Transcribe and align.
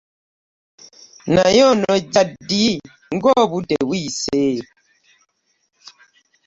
Naye 1.35 1.61
onojja 1.71 2.21
ddi 2.29 2.63
ng'obudde 3.15 3.75
buyise! 3.87 4.43